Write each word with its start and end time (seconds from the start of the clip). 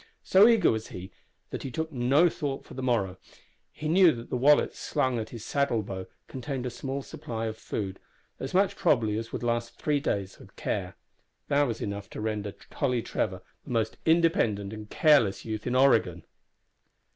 So 0.23 0.47
eager 0.47 0.71
was 0.71 0.87
he 0.87 1.11
that 1.51 1.61
he 1.61 1.69
took 1.69 1.91
no 1.91 2.27
thought 2.27 2.65
for 2.65 2.73
the 2.73 2.81
morrow. 2.81 3.17
He 3.71 3.87
knew 3.87 4.11
that 4.13 4.31
the 4.31 4.35
wallet 4.35 4.73
slung 4.75 5.19
at 5.19 5.29
his 5.29 5.45
saddle 5.45 5.83
bow 5.83 6.07
contained 6.27 6.65
a 6.65 6.71
small 6.71 7.03
supply 7.03 7.45
of 7.45 7.55
food 7.55 7.99
as 8.39 8.51
much, 8.55 8.75
probably, 8.75 9.15
as 9.19 9.31
would 9.31 9.43
last 9.43 9.77
three 9.77 9.99
days 9.99 10.39
with 10.39 10.55
care. 10.55 10.95
That 11.49 11.67
was 11.67 11.81
enough 11.81 12.09
to 12.09 12.19
render 12.19 12.51
Tolly 12.71 13.03
Trevor 13.03 13.43
the 13.63 13.69
most 13.69 13.97
independent 14.03 14.73
and 14.73 14.89
careless 14.89 15.45
youth 15.45 15.67
in 15.67 15.75
Oregon. 15.75 16.25